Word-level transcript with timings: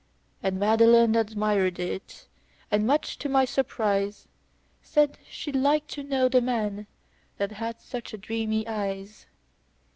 And 0.41 0.57
Madeline 0.59 1.13
admired 1.13 1.77
it, 1.77 2.25
and 2.71 2.87
much 2.87 3.19
to 3.19 3.29
my 3.29 3.45
surprise, 3.45 4.27
Said 4.81 5.19
she'd 5.29 5.55
like 5.55 5.85
to 5.89 6.01
know 6.01 6.27
the 6.27 6.41
man 6.41 6.87
that 7.37 7.51
had 7.51 7.79
such 7.79 8.19
dreamy 8.19 8.67
eyes. 8.67 9.27